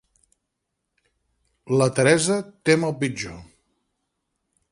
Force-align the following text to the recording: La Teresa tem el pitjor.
La 1.81 1.89
Teresa 1.99 2.39
tem 2.71 2.87
el 2.89 2.97
pitjor. 3.05 3.39